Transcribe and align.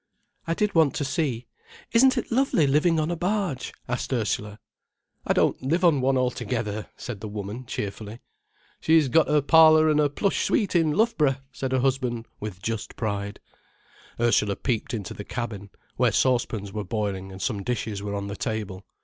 "I 0.47 0.55
did 0.55 0.73
want 0.73 0.95
to 0.95 1.05
see. 1.05 1.45
Isn't 1.91 2.17
it 2.17 2.31
lovely 2.31 2.65
living 2.65 2.99
on 2.99 3.11
a 3.11 3.15
barge?" 3.15 3.71
asked 3.87 4.11
Ursula. 4.11 4.57
"I 5.27 5.33
don't 5.33 5.61
live 5.61 5.83
on 5.85 6.01
one 6.01 6.17
altogether," 6.17 6.87
said 6.97 7.21
the 7.21 7.27
woman 7.27 7.67
cheerfully. 7.67 8.19
"She's 8.79 9.09
got 9.09 9.27
her 9.27 9.43
parlour 9.43 9.91
an' 9.91 9.99
her 9.99 10.09
plush 10.09 10.43
suite 10.43 10.75
in 10.75 10.91
Loughborough," 10.93 11.37
said 11.51 11.71
her 11.71 11.81
husband 11.81 12.25
with 12.39 12.63
just 12.63 12.95
pride. 12.95 13.39
Ursula 14.19 14.55
peeped 14.55 14.95
into 14.95 15.13
the 15.13 15.23
cabin, 15.23 15.69
where 15.97 16.11
saucepans 16.11 16.73
were 16.73 16.83
boiling 16.83 17.31
and 17.31 17.39
some 17.39 17.61
dishes 17.61 18.01
were 18.01 18.15
on 18.15 18.25
the 18.25 18.35
table. 18.35 18.83